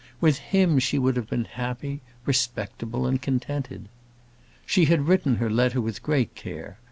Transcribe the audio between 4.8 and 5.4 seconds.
had written